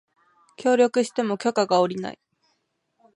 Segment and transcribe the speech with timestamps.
[0.57, 2.19] 協力しても許可が降りない